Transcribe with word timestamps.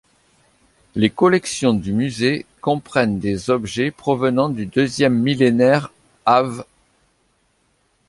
Les 0.95 1.11
collections 1.11 1.75
du 1.75 1.93
musée 1.93 2.47
comprennent 2.59 3.19
des 3.19 3.51
objets 3.51 3.91
provenant 3.91 4.49
du 4.49 4.65
deuxième 4.65 5.13
millénaire 5.13 5.93
av. 6.25 6.65